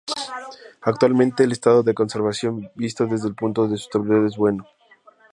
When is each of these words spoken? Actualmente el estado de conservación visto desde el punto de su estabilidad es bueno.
Actualmente 0.81 1.43
el 1.43 1.51
estado 1.51 1.83
de 1.83 1.93
conservación 1.93 2.71
visto 2.73 3.05
desde 3.05 3.27
el 3.27 3.35
punto 3.35 3.67
de 3.67 3.77
su 3.77 3.83
estabilidad 3.83 4.25
es 4.25 4.35
bueno. 4.35 4.65